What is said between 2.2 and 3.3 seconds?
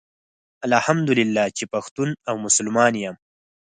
او مسلمان يم